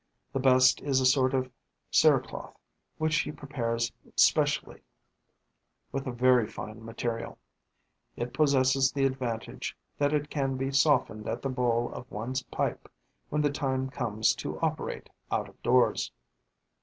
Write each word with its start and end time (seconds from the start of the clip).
The 0.33 0.39
best 0.39 0.81
is 0.81 0.99
a 0.99 1.05
sort 1.05 1.35
of 1.35 1.51
cerecloth 1.91 2.55
which 2.97 3.17
he 3.19 3.31
prepares 3.31 3.91
specially 4.15 4.81
with 5.91 6.07
a 6.07 6.11
very 6.11 6.47
fine 6.47 6.83
material. 6.83 7.37
It 8.15 8.33
possesses 8.33 8.91
the 8.91 9.05
advantage 9.05 9.77
that 9.99 10.11
it 10.11 10.31
can 10.31 10.57
be 10.57 10.71
softened 10.71 11.27
at 11.29 11.43
the 11.43 11.49
bowl 11.49 11.93
of 11.93 12.09
one's 12.09 12.41
pipe 12.41 12.89
when 13.29 13.43
the 13.43 13.51
time 13.51 13.91
comes 13.91 14.33
to 14.37 14.59
operate 14.61 15.07
out 15.29 15.47
of 15.47 15.61
doors. 15.61 16.11